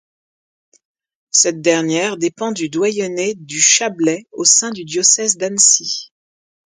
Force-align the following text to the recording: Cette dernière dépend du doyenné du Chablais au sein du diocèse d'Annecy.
Cette 1.29 1.61
dernière 1.61 2.17
dépend 2.17 2.51
du 2.51 2.69
doyenné 2.69 3.35
du 3.35 3.61
Chablais 3.61 4.25
au 4.31 4.45
sein 4.45 4.71
du 4.71 4.83
diocèse 4.83 5.37
d'Annecy. 5.37 6.11